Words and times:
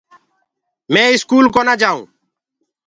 مي 0.93 1.03
اسڪول 1.15 1.45
ڪونآئونٚ 1.55 1.79
جآئونٚ 1.81 2.07